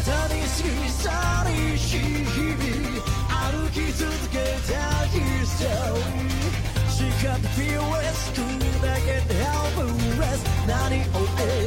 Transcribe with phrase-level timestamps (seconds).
[0.00, 3.02] たに過ぎ寂しい日々
[3.50, 4.38] 歩き続け
[4.70, 4.78] た
[5.10, 6.38] History
[6.88, 9.34] She got the fearless 君だけで
[10.18, 10.44] rest.
[10.66, 11.57] 何を選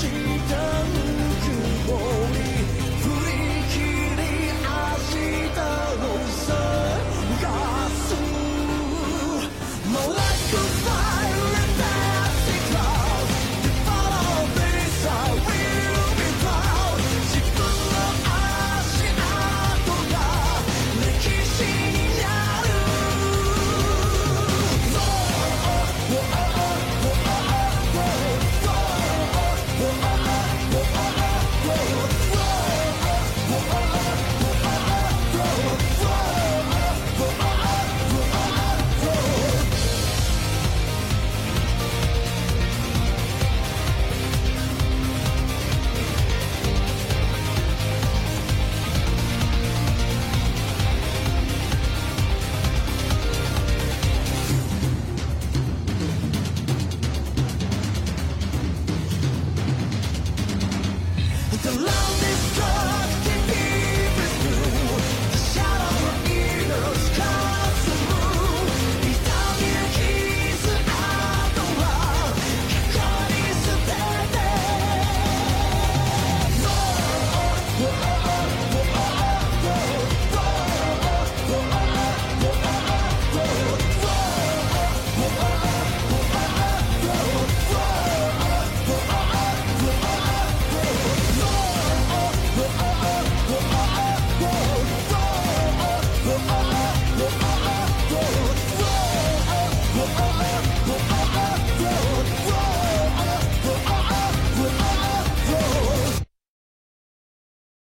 [0.00, 0.08] she
[0.48, 0.69] does.